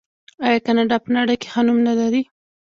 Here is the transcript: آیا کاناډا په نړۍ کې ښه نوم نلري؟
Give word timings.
آیا 0.45 0.59
کاناډا 0.65 0.97
په 1.03 1.09
نړۍ 1.17 1.35
کې 1.41 1.47
ښه 1.53 1.61
نوم 1.65 1.79
نلري؟ 1.87 2.21